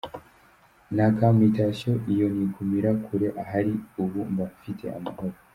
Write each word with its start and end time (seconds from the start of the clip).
naka 0.95 1.27
mutation 1.37 1.95
iyo 2.13 2.25
nigumira 2.35 2.91
kure 3.03 3.27
ahari 3.41 3.73
ubu 4.03 4.19
mba 4.31 4.45
mfite 4.57 4.85
amahoro. 4.97 5.35